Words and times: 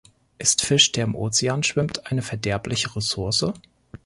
Ist 0.39 0.63
Fisch, 0.65 0.91
der 0.93 1.03
im 1.03 1.13
Ozean 1.13 1.61
schwimmt, 1.61 2.07
eine 2.11 2.23
verderbliche 2.23 2.95
Ressource? 2.95 3.45